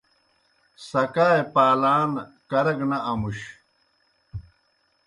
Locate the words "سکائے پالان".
0.87-2.11